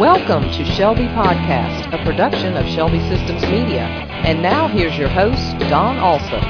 Welcome 0.00 0.44
to 0.52 0.64
Shelby 0.64 1.08
Podcast, 1.08 1.92
a 1.92 2.02
production 2.06 2.56
of 2.56 2.66
Shelby 2.68 3.00
Systems 3.00 3.42
Media. 3.42 3.82
And 3.82 4.40
now 4.40 4.66
here's 4.66 4.96
your 4.96 5.10
host, 5.10 5.58
Don 5.68 5.98
Alsop. 5.98 6.42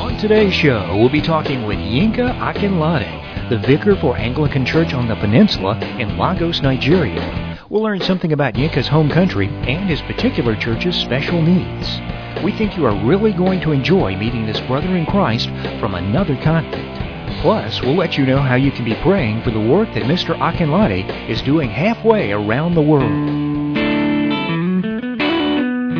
On 0.00 0.16
today's 0.16 0.52
show, 0.54 0.96
we'll 0.96 1.08
be 1.08 1.22
talking 1.22 1.66
with 1.66 1.78
Yinka 1.78 2.36
Akinlade, 2.40 3.48
the 3.48 3.58
vicar 3.58 3.94
for 3.94 4.16
Anglican 4.16 4.66
Church 4.66 4.92
on 4.92 5.06
the 5.06 5.14
Peninsula 5.14 5.78
in 6.00 6.18
Lagos, 6.18 6.60
Nigeria. 6.60 7.56
We'll 7.70 7.84
learn 7.84 8.00
something 8.00 8.32
about 8.32 8.54
Yinka's 8.54 8.88
home 8.88 9.08
country 9.08 9.46
and 9.46 9.88
his 9.88 10.02
particular 10.02 10.56
church's 10.56 10.96
special 10.96 11.40
needs. 11.40 12.00
We 12.42 12.50
think 12.50 12.76
you 12.76 12.86
are 12.86 13.06
really 13.06 13.32
going 13.32 13.60
to 13.60 13.70
enjoy 13.70 14.16
meeting 14.16 14.46
this 14.46 14.60
brother 14.62 14.96
in 14.96 15.06
Christ 15.06 15.46
from 15.78 15.94
another 15.94 16.34
continent. 16.42 16.97
Plus, 17.40 17.80
we'll 17.82 17.94
let 17.94 18.18
you 18.18 18.26
know 18.26 18.40
how 18.40 18.56
you 18.56 18.72
can 18.72 18.84
be 18.84 18.96
praying 18.96 19.42
for 19.42 19.52
the 19.52 19.60
work 19.60 19.88
that 19.94 20.02
Mr. 20.02 20.36
Akinlade 20.38 21.30
is 21.30 21.40
doing 21.42 21.70
halfway 21.70 22.32
around 22.32 22.74
the 22.74 22.82
world. 22.82 23.12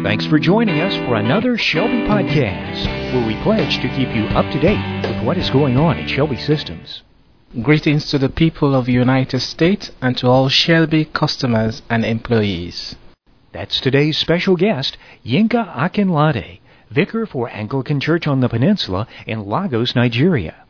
Thanks 0.02 0.26
for 0.26 0.40
joining 0.40 0.80
us 0.80 0.96
for 1.06 1.14
another 1.14 1.56
Shelby 1.56 2.02
podcast, 2.08 2.86
where 3.12 3.26
we 3.26 3.40
pledge 3.42 3.76
to 3.76 3.88
keep 3.90 4.14
you 4.16 4.24
up 4.36 4.50
to 4.52 4.58
date 4.58 5.06
with 5.06 5.24
what 5.24 5.38
is 5.38 5.48
going 5.50 5.76
on 5.76 5.96
at 5.98 6.10
Shelby 6.10 6.38
Systems. 6.38 7.02
Greetings 7.62 8.10
to 8.10 8.18
the 8.18 8.28
people 8.28 8.74
of 8.74 8.86
the 8.86 8.92
United 8.92 9.40
States 9.40 9.92
and 10.02 10.16
to 10.18 10.26
all 10.26 10.48
Shelby 10.48 11.04
customers 11.04 11.82
and 11.88 12.04
employees. 12.04 12.96
That's 13.52 13.80
today's 13.80 14.18
special 14.18 14.56
guest, 14.56 14.98
Yinka 15.24 15.72
Akinlade, 15.74 16.58
Vicar 16.90 17.26
for 17.26 17.48
Anglican 17.48 18.00
Church 18.00 18.26
on 18.26 18.40
the 18.40 18.48
Peninsula 18.48 19.06
in 19.26 19.46
Lagos, 19.46 19.94
Nigeria. 19.94 20.64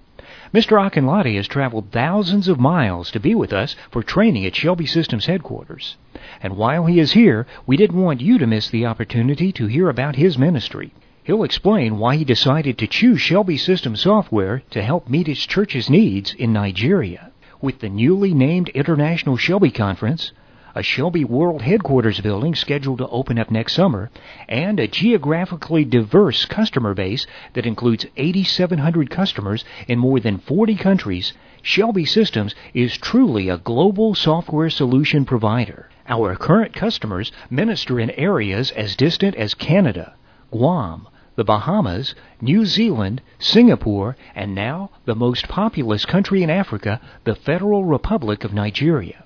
Mr. 0.55 0.81
Akinlade 0.81 1.37
has 1.37 1.47
traveled 1.47 1.91
thousands 1.91 2.49
of 2.49 2.59
miles 2.59 3.11
to 3.11 3.21
be 3.21 3.35
with 3.35 3.53
us 3.53 3.77
for 3.91 4.03
training 4.03 4.47
at 4.47 4.57
Shelby 4.57 4.87
Systems 4.87 5.27
headquarters. 5.27 5.97
And 6.43 6.57
while 6.57 6.87
he 6.87 6.99
is 7.01 7.13
here, 7.13 7.47
we 7.67 7.77
didn't 7.77 8.01
want 8.01 8.23
you 8.23 8.39
to 8.39 8.47
miss 8.47 8.71
the 8.71 8.87
opportunity 8.87 9.53
to 9.53 9.67
hear 9.67 9.91
about 9.91 10.17
his 10.17 10.39
ministry. 10.39 10.93
He'll 11.23 11.45
explain 11.45 11.99
why 11.99 12.17
he 12.17 12.25
decided 12.25 12.79
to 12.79 12.87
choose 12.87 13.21
Shelby 13.21 13.59
Systems 13.59 14.01
software 14.01 14.63
to 14.71 14.83
help 14.83 15.11
meet 15.11 15.27
his 15.27 15.45
church's 15.45 15.91
needs 15.91 16.33
in 16.33 16.55
Nigeria. 16.55 17.31
With 17.61 17.81
the 17.81 17.91
newly 17.91 18.33
named 18.33 18.71
International 18.71 19.37
Shelby 19.37 19.71
Conference, 19.71 20.33
a 20.79 20.83
Shelby 20.85 21.25
World 21.25 21.63
Headquarters 21.63 22.21
building 22.21 22.55
scheduled 22.55 22.99
to 22.99 23.09
open 23.09 23.37
up 23.37 23.51
next 23.51 23.73
summer, 23.73 24.11
and 24.49 24.79
a 24.79 24.87
geographically 24.87 25.85
diverse 25.85 26.45
customer 26.45 26.95
base 26.95 27.27
that 27.55 27.67
includes 27.67 28.07
8,700 28.17 29.11
customers 29.11 29.65
in 29.89 29.99
more 29.99 30.21
than 30.21 30.39
40 30.39 30.77
countries, 30.77 31.33
Shelby 31.63 32.05
Systems 32.05 32.55
is 32.75 32.97
truly 32.97 33.49
a 33.49 33.59
global 33.59 34.15
software 34.15 34.71
solution 34.71 35.25
provider. 35.25 35.89
Our 36.07 36.37
current 36.37 36.75
customers 36.75 37.33
minister 37.51 37.99
in 37.99 38.11
areas 38.11 38.71
as 38.71 38.95
distant 38.95 39.35
as 39.35 39.55
Canada, 39.55 40.15
Guam, 40.53 41.09
the 41.35 41.43
Bahamas, 41.43 42.15
New 42.41 42.65
Zealand, 42.65 43.21
Singapore, 43.41 44.17
and 44.33 44.55
now 44.55 44.91
the 45.07 45.17
most 45.17 45.49
populous 45.49 46.05
country 46.05 46.45
in 46.45 46.51
Africa, 46.51 47.01
the 47.25 47.35
Federal 47.35 47.85
Republic 47.85 48.45
of 48.45 48.55
Nigeria. 48.55 49.25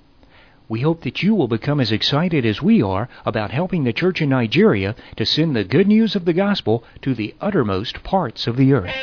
We 0.69 0.79
hope 0.79 1.01
that 1.01 1.21
you 1.21 1.35
will 1.35 1.49
become 1.49 1.81
as 1.81 1.91
excited 1.91 2.45
as 2.45 2.61
we 2.61 2.81
are 2.81 3.09
about 3.25 3.51
helping 3.51 3.83
the 3.83 3.91
church 3.91 4.21
in 4.21 4.29
Nigeria 4.29 4.95
to 5.17 5.25
send 5.25 5.53
the 5.53 5.65
good 5.65 5.87
news 5.87 6.15
of 6.15 6.23
the 6.23 6.31
gospel 6.31 6.85
to 7.01 7.13
the 7.13 7.35
uttermost 7.41 8.01
parts 8.03 8.47
of 8.47 8.55
the 8.55 8.71
earth. 8.71 8.95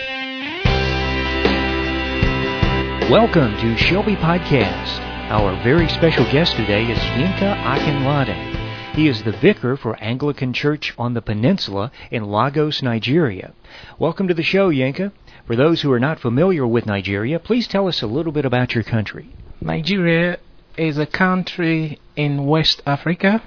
Welcome 3.11 3.59
to 3.59 3.77
Shelby 3.77 4.17
Podcast. 4.17 5.01
Our 5.29 5.63
very 5.63 5.87
special 5.91 6.25
guest 6.33 6.57
today 6.57 6.91
is 6.91 6.99
Yinka 6.99 7.55
Akinlade. 7.63 8.95
He 8.95 9.07
is 9.07 9.23
the 9.23 9.33
vicar 9.33 9.77
for 9.77 10.03
Anglican 10.03 10.55
Church 10.55 10.95
on 10.97 11.13
the 11.13 11.21
Peninsula 11.21 11.93
in 12.11 12.25
Lagos, 12.25 12.81
Nigeria. 12.83 13.53
Welcome 13.99 14.29
to 14.29 14.35
the 14.35 14.43
show, 14.43 14.71
Yinka. 14.71 15.13
For 15.47 15.57
those 15.57 15.83
who 15.83 15.93
are 15.93 16.01
not 16.01 16.21
familiar 16.21 16.67
with 16.67 16.87
Nigeria, 16.87 17.39
please 17.39 17.69
tell 17.69 17.87
us 17.87 18.01
a 18.01 18.07
little 18.07 18.33
bit 18.33 18.47
about 18.47 18.75
your 18.75 18.83
country. 18.85 19.29
Nigeria 19.61 20.39
is 20.77 20.99
a 20.99 21.07
country 21.07 21.99
in 22.17 22.47
West 22.47 22.83
Africa 22.87 23.43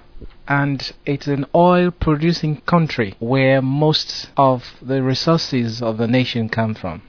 and 0.47 0.91
it's 1.05 1.27
an 1.27 1.45
oil 1.55 1.91
producing 1.91 2.61
country 2.61 3.15
where 3.19 3.61
most 3.61 4.29
of 4.35 4.75
the 4.81 5.01
resources 5.01 5.81
of 5.81 5.97
the 5.97 6.07
nation 6.07 6.49
come 6.49 6.73
from. 6.73 7.01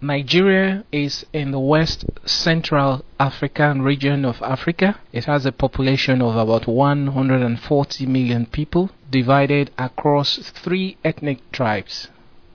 Nigeria 0.00 0.84
is 0.92 1.24
in 1.32 1.50
the 1.50 1.58
west 1.58 2.04
central 2.26 3.04
African 3.18 3.80
region 3.80 4.24
of 4.24 4.42
Africa. 4.42 5.00
It 5.12 5.24
has 5.24 5.46
a 5.46 5.52
population 5.52 6.20
of 6.20 6.36
about 6.36 6.66
140 6.66 8.06
million 8.06 8.46
people 8.46 8.90
divided 9.10 9.70
across 9.78 10.36
three 10.36 10.98
ethnic 11.04 11.38
tribes 11.52 12.08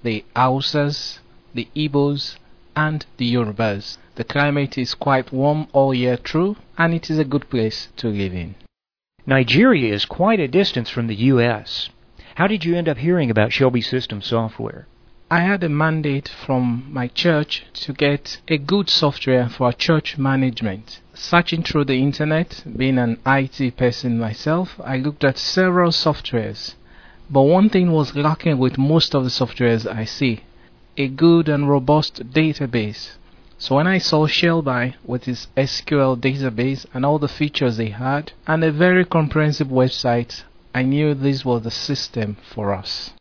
the 0.03 0.23
Hausas, 0.35 1.19
the 1.53 1.67
Igbos, 1.75 2.37
and 2.75 3.05
the 3.17 3.33
Yorubas. 3.33 3.97
The 4.15 4.23
climate 4.23 4.77
is 4.77 4.93
quite 4.93 5.31
warm 5.31 5.67
all 5.73 5.93
year 5.93 6.17
through, 6.17 6.57
and 6.77 6.93
it 6.93 7.09
is 7.09 7.19
a 7.19 7.23
good 7.23 7.49
place 7.49 7.87
to 7.97 8.07
live 8.09 8.33
in. 8.33 8.55
Nigeria 9.25 9.93
is 9.93 10.05
quite 10.05 10.39
a 10.39 10.47
distance 10.47 10.89
from 10.89 11.07
the 11.07 11.15
U.S. 11.33 11.89
How 12.35 12.47
did 12.47 12.65
you 12.65 12.75
end 12.75 12.89
up 12.89 12.97
hearing 12.97 13.29
about 13.29 13.51
Shelby 13.51 13.81
System 13.81 14.21
software? 14.21 14.87
I 15.31 15.41
had 15.41 15.63
a 15.63 15.69
mandate 15.69 16.27
from 16.27 16.85
my 16.91 17.07
church 17.07 17.63
to 17.85 17.93
get 17.93 18.39
a 18.47 18.57
good 18.57 18.89
software 18.89 19.47
for 19.47 19.71
church 19.71 20.17
management. 20.17 21.01
Searching 21.13 21.63
through 21.63 21.85
the 21.85 22.01
internet, 22.01 22.63
being 22.75 22.97
an 22.97 23.19
IT 23.25 23.77
person 23.77 24.17
myself, 24.17 24.79
I 24.83 24.97
looked 24.97 25.23
at 25.23 25.37
several 25.37 25.91
softwares. 25.91 26.73
But 27.29 27.43
one 27.43 27.69
thing 27.69 27.91
was 27.91 28.15
lacking 28.15 28.57
with 28.57 28.77
most 28.77 29.13
of 29.13 29.23
the 29.23 29.29
softwares 29.29 29.85
I 29.85 30.05
see 30.05 30.41
a 30.99 31.07
good 31.07 31.47
and 31.47 31.69
robust 31.69 32.21
database. 32.31 33.11
So 33.57 33.75
when 33.75 33.87
I 33.87 33.99
saw 33.99 34.27
Shelby 34.27 34.95
with 35.05 35.29
its 35.29 35.47
SQL 35.55 36.19
database 36.19 36.85
and 36.93 37.05
all 37.05 37.19
the 37.19 37.29
features 37.29 37.77
they 37.77 37.89
had 37.89 38.33
and 38.45 38.63
a 38.63 38.71
very 38.71 39.05
comprehensive 39.05 39.69
website, 39.69 40.43
I 40.75 40.83
knew 40.83 41.13
this 41.13 41.45
was 41.45 41.63
the 41.63 41.71
system 41.71 42.35
for 42.53 42.73
us. 42.73 43.11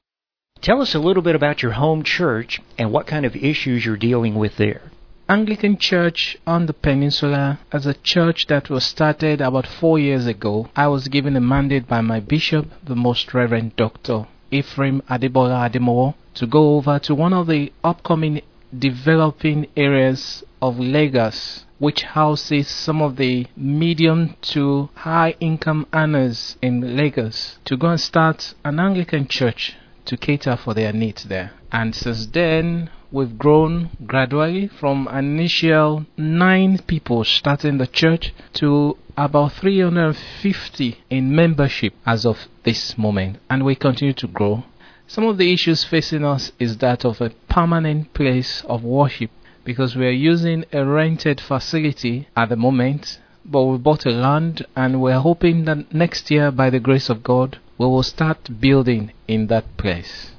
Tell 0.60 0.82
us 0.82 0.94
a 0.94 0.98
little 0.98 1.22
bit 1.22 1.36
about 1.36 1.62
your 1.62 1.72
home 1.72 2.02
church 2.02 2.60
and 2.76 2.92
what 2.92 3.06
kind 3.06 3.24
of 3.24 3.36
issues 3.36 3.86
you're 3.86 3.96
dealing 3.96 4.34
with 4.34 4.56
there. 4.56 4.90
Anglican 5.28 5.76
Church 5.76 6.36
on 6.46 6.66
the 6.66 6.72
Peninsula 6.72 7.60
as 7.70 7.86
a 7.86 7.94
church 7.94 8.46
that 8.48 8.70
was 8.70 8.82
started 8.82 9.40
about 9.40 9.66
four 9.66 10.00
years 10.00 10.26
ago. 10.26 10.68
I 10.74 10.88
was 10.88 11.06
given 11.06 11.36
a 11.36 11.40
mandate 11.40 11.86
by 11.86 12.00
my 12.00 12.18
bishop, 12.18 12.66
the 12.82 12.96
Most 12.96 13.34
Reverend 13.34 13.76
Dr. 13.76 14.26
Ephraim 14.50 15.02
Adebola 15.10 15.68
Ademowo, 15.68 16.14
to 16.34 16.46
go 16.46 16.76
over 16.76 16.98
to 17.00 17.14
one 17.14 17.32
of 17.32 17.46
the 17.46 17.72
upcoming 17.84 18.40
developing 18.76 19.66
areas 19.76 20.44
of 20.60 20.78
Lagos, 20.78 21.64
which 21.78 22.02
houses 22.02 22.68
some 22.68 23.00
of 23.00 23.16
the 23.16 23.46
medium 23.56 24.34
to 24.42 24.88
high 24.94 25.34
income 25.40 25.86
earners 25.92 26.56
in 26.60 26.96
Lagos, 26.96 27.58
to 27.64 27.76
go 27.76 27.88
and 27.88 28.00
start 28.00 28.54
an 28.64 28.78
Anglican 28.80 29.26
church 29.28 29.74
to 30.04 30.16
cater 30.16 30.56
for 30.56 30.74
their 30.74 30.92
needs 30.92 31.24
there. 31.24 31.52
And 31.70 31.94
since 31.94 32.26
then, 32.26 32.90
we've 33.10 33.38
grown 33.38 33.90
gradually 34.06 34.68
from 34.68 35.06
an 35.10 35.38
initial 35.38 36.06
nine 36.16 36.78
people 36.86 37.24
starting 37.24 37.78
the 37.78 37.86
church 37.86 38.32
to 38.54 38.96
about 39.16 39.52
350 39.52 40.98
in 41.10 41.34
membership 41.34 41.92
as 42.06 42.24
of 42.24 42.48
this 42.64 42.96
moment, 42.96 43.38
and 43.50 43.64
we 43.64 43.74
continue 43.74 44.14
to 44.14 44.26
grow. 44.26 44.64
Some 45.06 45.24
of 45.24 45.38
the 45.38 45.52
issues 45.52 45.84
facing 45.84 46.24
us 46.24 46.52
is 46.58 46.78
that 46.78 47.04
of 47.04 47.20
a 47.20 47.30
permanent 47.48 48.12
place 48.14 48.62
of 48.66 48.84
worship 48.84 49.30
because 49.64 49.96
we 49.96 50.06
are 50.06 50.10
using 50.10 50.64
a 50.72 50.84
rented 50.84 51.40
facility 51.40 52.28
at 52.36 52.48
the 52.48 52.56
moment, 52.56 53.18
but 53.44 53.64
we 53.64 53.76
bought 53.78 54.06
a 54.06 54.10
land 54.10 54.64
and 54.76 55.00
we're 55.00 55.18
hoping 55.18 55.64
that 55.64 55.92
next 55.92 56.30
year, 56.30 56.50
by 56.50 56.70
the 56.70 56.80
grace 56.80 57.10
of 57.10 57.22
God, 57.22 57.58
we 57.76 57.86
will 57.86 58.02
start 58.02 58.60
building 58.60 59.12
in 59.26 59.48
that 59.48 59.76
place. 59.76 60.30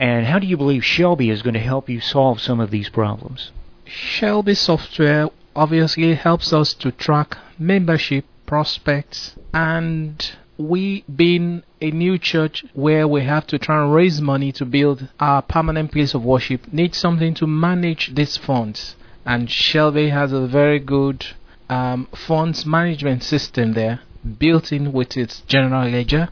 And 0.00 0.24
how 0.24 0.38
do 0.38 0.46
you 0.46 0.56
believe 0.56 0.82
Shelby 0.82 1.28
is 1.28 1.42
going 1.42 1.54
to 1.54 1.60
help 1.60 1.90
you 1.90 2.00
solve 2.00 2.40
some 2.40 2.58
of 2.58 2.70
these 2.70 2.88
problems? 2.88 3.52
Shelby 3.84 4.54
software 4.54 5.28
obviously 5.54 6.14
helps 6.14 6.54
us 6.54 6.72
to 6.74 6.90
track 6.90 7.36
membership 7.58 8.24
prospects 8.46 9.36
and 9.52 10.32
we 10.56 11.04
being 11.14 11.62
a 11.82 11.90
new 11.90 12.16
church 12.18 12.64
where 12.72 13.06
we 13.06 13.24
have 13.24 13.46
to 13.48 13.58
try 13.58 13.82
and 13.82 13.92
raise 13.92 14.22
money 14.22 14.52
to 14.52 14.64
build 14.64 15.08
our 15.18 15.42
permanent 15.42 15.92
place 15.92 16.14
of 16.14 16.24
worship 16.24 16.72
need 16.72 16.94
something 16.94 17.34
to 17.34 17.46
manage 17.46 18.14
these 18.14 18.36
funds 18.36 18.96
and 19.26 19.50
Shelby 19.50 20.08
has 20.08 20.32
a 20.32 20.46
very 20.46 20.78
good 20.78 21.26
um, 21.68 22.08
funds 22.14 22.64
management 22.64 23.22
system 23.22 23.74
there 23.74 24.00
built 24.38 24.72
in 24.72 24.92
with 24.92 25.16
its 25.16 25.42
general 25.42 25.88
ledger 25.88 26.28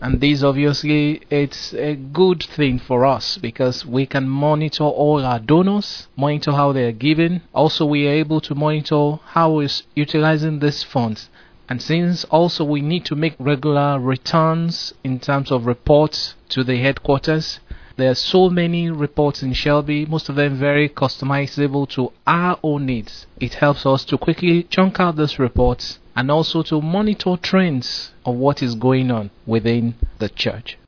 and 0.00 0.20
this 0.20 0.42
obviously 0.42 1.20
it's 1.30 1.72
a 1.74 1.94
good 1.94 2.42
thing 2.42 2.78
for 2.78 3.04
us 3.06 3.38
because 3.38 3.86
we 3.86 4.06
can 4.06 4.28
monitor 4.28 4.84
all 4.84 5.24
our 5.24 5.38
donors 5.38 6.08
monitor 6.16 6.52
how 6.52 6.72
they 6.72 6.84
are 6.84 6.92
giving 6.92 7.40
also 7.54 7.84
we 7.84 8.06
are 8.06 8.12
able 8.12 8.40
to 8.40 8.54
monitor 8.54 9.18
how 9.26 9.60
is 9.60 9.82
utilizing 9.94 10.58
these 10.58 10.82
funds 10.82 11.28
And 11.68 11.82
since 11.82 12.24
also 12.24 12.64
we 12.64 12.80
need 12.80 13.04
to 13.06 13.16
make 13.16 13.34
regular 13.40 13.98
returns 13.98 14.94
in 15.02 15.18
terms 15.18 15.50
of 15.50 15.66
reports 15.66 16.36
to 16.50 16.62
the 16.62 16.76
headquarters, 16.78 17.58
there 17.96 18.10
are 18.10 18.14
so 18.14 18.48
many 18.50 18.88
reports 18.88 19.42
in 19.42 19.52
Shelby, 19.52 20.06
most 20.06 20.28
of 20.28 20.36
them 20.36 20.54
very 20.54 20.88
customizable 20.88 21.88
to 21.90 22.12
our 22.26 22.58
own 22.62 22.86
needs. 22.86 23.26
It 23.40 23.54
helps 23.54 23.84
us 23.84 24.04
to 24.04 24.18
quickly 24.18 24.62
chunk 24.64 25.00
out 25.00 25.16
these 25.16 25.40
reports 25.40 25.98
and 26.16 26.30
also 26.30 26.62
to 26.62 26.80
monitor 26.80 27.36
trends 27.36 28.10
of 28.24 28.34
what 28.34 28.62
is 28.62 28.74
going 28.74 29.10
on 29.10 29.30
within 29.46 29.94
the 30.18 30.28
church. 30.30 30.78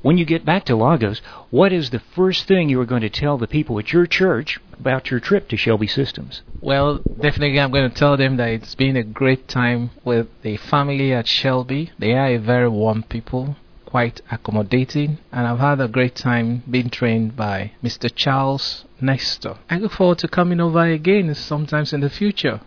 When 0.00 0.18
you 0.18 0.26
get 0.26 0.44
back 0.44 0.64
to 0.66 0.76
Lagos, 0.76 1.20
what 1.50 1.72
is 1.72 1.90
the 1.90 1.98
first 1.98 2.46
thing 2.46 2.68
you 2.68 2.78
are 2.80 2.86
going 2.86 3.00
to 3.00 3.08
tell 3.08 3.38
the 3.38 3.46
people 3.46 3.78
at 3.78 3.92
your 3.92 4.06
church 4.06 4.60
about 4.78 5.10
your 5.10 5.18
trip 5.18 5.48
to 5.48 5.56
Shelby 5.56 5.86
Systems? 5.86 6.42
Well, 6.60 7.00
definitely 7.20 7.58
I'm 7.58 7.72
going 7.72 7.88
to 7.88 7.96
tell 7.96 8.16
them 8.16 8.36
that 8.36 8.50
it's 8.50 8.74
been 8.74 8.96
a 8.96 9.02
great 9.02 9.48
time 9.48 9.90
with 10.04 10.28
the 10.42 10.58
family 10.58 11.14
at 11.14 11.26
Shelby. 11.26 11.92
They 11.98 12.12
are 12.12 12.34
a 12.34 12.36
very 12.36 12.68
warm 12.68 13.02
people 13.02 13.56
quite 13.86 14.20
accommodating, 14.30 15.18
and 15.32 15.46
I've 15.46 15.60
had 15.60 15.80
a 15.80 15.88
great 15.88 16.16
time 16.16 16.64
being 16.68 16.90
trained 16.90 17.36
by 17.36 17.72
Mr. 17.82 18.14
Charles 18.14 18.84
Nestor. 19.00 19.56
I 19.70 19.78
look 19.78 19.92
forward 19.92 20.18
to 20.18 20.28
coming 20.28 20.60
over 20.60 20.82
again 20.84 21.34
sometimes 21.34 21.92
in 21.92 22.00
the 22.00 22.10
future. 22.10 22.60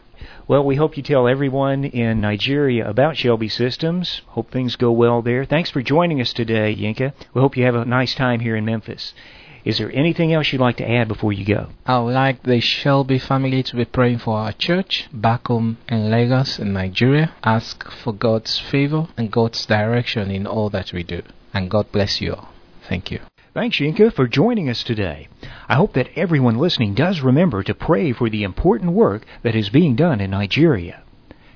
Well, 0.49 0.63
we 0.63 0.77
hope 0.77 0.95
you 0.95 1.03
tell 1.03 1.27
everyone 1.27 1.83
in 1.83 2.21
Nigeria 2.21 2.89
about 2.89 3.17
Shelby 3.17 3.49
Systems. 3.49 4.21
Hope 4.27 4.49
things 4.49 4.77
go 4.77 4.93
well 4.93 5.21
there. 5.21 5.43
Thanks 5.43 5.69
for 5.69 5.81
joining 5.81 6.21
us 6.21 6.31
today, 6.31 6.73
Yinka. 6.73 7.11
We 7.33 7.41
hope 7.41 7.57
you 7.57 7.65
have 7.65 7.75
a 7.75 7.83
nice 7.83 8.15
time 8.15 8.39
here 8.39 8.55
in 8.55 8.63
Memphis. 8.63 9.13
Is 9.65 9.77
there 9.77 9.91
anything 9.93 10.31
else 10.31 10.53
you'd 10.53 10.61
like 10.61 10.77
to 10.77 10.89
add 10.89 11.09
before 11.09 11.33
you 11.33 11.43
go? 11.43 11.67
I 11.85 11.99
would 11.99 12.13
like 12.13 12.43
the 12.43 12.61
Shelby 12.61 13.19
family 13.19 13.61
to 13.61 13.75
be 13.75 13.83
praying 13.83 14.19
for 14.19 14.37
our 14.37 14.53
church 14.53 15.09
back 15.11 15.47
home 15.47 15.79
in 15.89 16.09
Lagos 16.09 16.59
in 16.59 16.71
Nigeria. 16.71 17.33
Ask 17.43 17.91
for 17.91 18.13
God's 18.13 18.57
favor 18.57 19.09
and 19.17 19.29
God's 19.29 19.65
direction 19.65 20.31
in 20.31 20.47
all 20.47 20.69
that 20.69 20.93
we 20.93 21.03
do. 21.03 21.23
And 21.53 21.69
God 21.69 21.91
bless 21.91 22.21
you 22.21 22.35
all. 22.35 22.53
Thank 22.87 23.11
you. 23.11 23.19
Thanks, 23.57 23.77
Yinka, 23.79 24.13
for 24.13 24.27
joining 24.27 24.69
us 24.69 24.83
today. 24.83 25.29
I 25.67 25.73
hope 25.73 25.93
that 25.93 26.15
everyone 26.15 26.59
listening 26.59 26.93
does 26.93 27.21
remember 27.21 27.63
to 27.63 27.73
pray 27.73 28.13
for 28.13 28.29
the 28.29 28.43
important 28.43 28.91
work 28.91 29.25
that 29.41 29.55
is 29.55 29.69
being 29.71 29.95
done 29.95 30.21
in 30.21 30.29
Nigeria. 30.29 31.01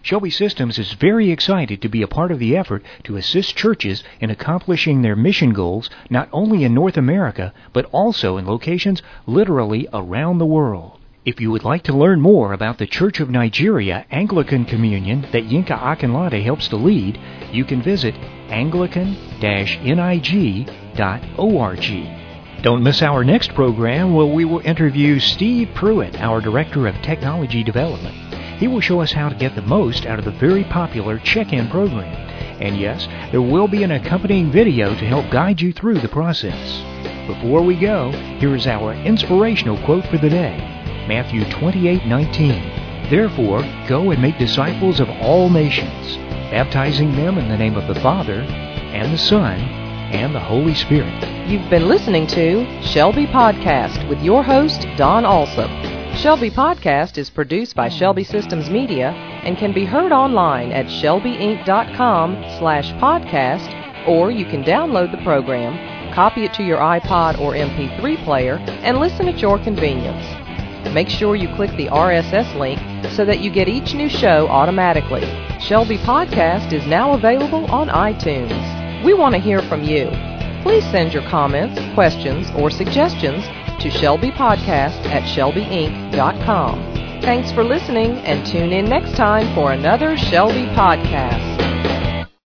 Shelby 0.01 0.31
Systems 0.31 0.79
is 0.79 0.93
very 0.93 1.29
excited 1.29 1.79
to 1.79 1.89
be 1.89 2.01
a 2.01 2.07
part 2.07 2.31
of 2.31 2.39
the 2.39 2.57
effort 2.57 2.83
to 3.03 3.17
assist 3.17 3.55
churches 3.55 4.03
in 4.19 4.31
accomplishing 4.31 5.03
their 5.03 5.15
mission 5.15 5.53
goals 5.53 5.91
not 6.09 6.27
only 6.33 6.63
in 6.63 6.73
North 6.73 6.97
America, 6.97 7.53
but 7.71 7.85
also 7.91 8.37
in 8.37 8.47
locations 8.47 9.03
literally 9.27 9.87
around 9.93 10.39
the 10.39 10.45
world. 10.47 10.97
If 11.23 11.39
you 11.39 11.51
would 11.51 11.63
like 11.63 11.83
to 11.83 11.93
learn 11.95 12.19
more 12.19 12.51
about 12.51 12.79
the 12.79 12.87
Church 12.87 13.19
of 13.19 13.29
Nigeria 13.29 14.07
Anglican 14.09 14.65
Communion 14.65 15.21
that 15.33 15.47
Yinka 15.47 15.77
Akinlade 15.79 16.41
helps 16.41 16.67
to 16.69 16.77
lead, 16.77 17.19
you 17.51 17.63
can 17.63 17.83
visit 17.83 18.15
Don't 22.61 22.83
miss 22.83 23.01
our 23.01 23.23
next 23.23 23.55
program 23.55 24.13
where 24.13 24.25
we 24.25 24.45
will 24.45 24.59
interview 24.59 25.19
Steve 25.19 25.69
Pruitt, 25.73 26.19
our 26.21 26.41
Director 26.41 26.87
of 26.87 26.95
Technology 27.01 27.63
Development. 27.63 28.15
He 28.59 28.67
will 28.67 28.81
show 28.81 29.01
us 29.01 29.11
how 29.11 29.29
to 29.29 29.35
get 29.35 29.55
the 29.55 29.63
most 29.63 30.05
out 30.05 30.19
of 30.19 30.25
the 30.25 30.31
very 30.31 30.63
popular 30.65 31.17
check-in 31.17 31.69
program. 31.69 32.13
And 32.61 32.77
yes, 32.77 33.07
there 33.31 33.41
will 33.41 33.67
be 33.67 33.81
an 33.81 33.91
accompanying 33.91 34.51
video 34.51 34.89
to 34.89 35.07
help 35.07 35.31
guide 35.31 35.59
you 35.59 35.73
through 35.73 35.99
the 35.99 36.07
process. 36.07 36.83
Before 37.25 37.63
we 37.63 37.75
go, 37.75 38.11
here 38.39 38.53
is 38.55 38.67
our 38.67 38.93
inspirational 38.93 39.83
quote 39.83 40.05
for 40.05 40.19
the 40.19 40.29
day. 40.29 40.57
Matthew 41.07 41.43
28:19. 41.45 43.09
Therefore, 43.09 43.63
go 43.87 44.11
and 44.11 44.21
make 44.21 44.37
disciples 44.37 44.99
of 44.99 45.09
all 45.09 45.49
nations, 45.49 46.17
baptizing 46.51 47.15
them 47.15 47.39
in 47.39 47.49
the 47.49 47.57
name 47.57 47.75
of 47.75 47.87
the 47.87 47.99
Father, 48.01 48.41
and 48.41 49.11
the 49.11 49.17
Son, 49.17 49.80
and 50.11 50.35
the 50.35 50.39
Holy 50.39 50.75
Spirit. 50.75 51.47
You've 51.47 51.69
been 51.69 51.87
listening 51.87 52.27
to 52.27 52.65
Shelby 52.83 53.25
Podcast 53.25 54.07
with 54.09 54.21
your 54.21 54.43
host, 54.43 54.85
Don 54.97 55.25
Alsop. 55.25 55.69
Shelby 56.17 56.51
Podcast 56.51 57.17
is 57.17 57.29
produced 57.29 57.75
by 57.75 57.89
Shelby 57.89 58.23
Systems 58.23 58.69
Media 58.69 59.09
and 59.43 59.57
can 59.57 59.73
be 59.73 59.85
heard 59.85 60.11
online 60.11 60.71
at 60.71 60.87
shelbyinc.com 60.87 62.33
slash 62.59 62.91
podcast, 62.93 64.07
or 64.07 64.29
you 64.31 64.45
can 64.45 64.63
download 64.63 65.11
the 65.11 65.23
program, 65.23 66.13
copy 66.13 66.43
it 66.43 66.53
to 66.55 66.63
your 66.63 66.79
iPod 66.79 67.39
or 67.39 67.53
MP3 67.53 68.23
player, 68.25 68.55
and 68.83 68.99
listen 68.99 69.27
at 69.29 69.39
your 69.39 69.57
convenience. 69.63 70.25
Make 70.93 71.09
sure 71.09 71.35
you 71.37 71.47
click 71.55 71.71
the 71.77 71.87
RSS 71.87 72.53
link 72.59 72.79
so 73.13 73.23
that 73.23 73.39
you 73.39 73.49
get 73.49 73.69
each 73.69 73.93
new 73.93 74.09
show 74.09 74.47
automatically. 74.49 75.21
Shelby 75.61 75.97
Podcast 75.99 76.73
is 76.73 76.85
now 76.85 77.13
available 77.13 77.65
on 77.71 77.87
iTunes. 77.87 78.80
We 79.03 79.13
want 79.13 79.33
to 79.35 79.41
hear 79.41 79.61
from 79.63 79.83
you. 79.83 80.09
Please 80.61 80.83
send 80.91 81.13
your 81.13 81.23
comments, 81.23 81.79
questions, 81.95 82.51
or 82.55 82.69
suggestions 82.69 83.43
to 83.81 83.89
Shelby 83.89 84.29
Podcast 84.31 85.05
at 85.07 85.23
shelbyinc.com. 85.23 86.91
Thanks 87.21 87.51
for 87.51 87.63
listening 87.63 88.17
and 88.19 88.45
tune 88.45 88.71
in 88.71 88.85
next 88.85 89.15
time 89.15 89.53
for 89.55 89.71
another 89.71 90.17
Shelby 90.17 90.65
Podcast. 90.75 91.60